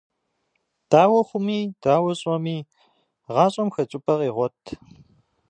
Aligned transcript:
Дауэ 0.89 1.21
хъуми, 1.27 1.59
дауэ 1.81 2.11
щӏэми, 2.19 2.57
гъащӏэм 3.33 3.69
хэкӏыпӏэ 3.75 4.15
къегъуэт. 4.19 4.57